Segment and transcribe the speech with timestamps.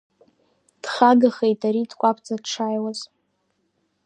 [0.81, 2.99] Дхагахеит ари, дкәаԥӡа дшааиуаз.